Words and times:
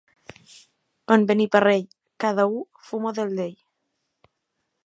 En 1.15 1.27
Beniparrell, 1.31 1.85
cada 2.25 2.49
u 2.57 2.59
fuma 2.89 3.15
del 3.21 3.39
d'ell. 3.41 3.57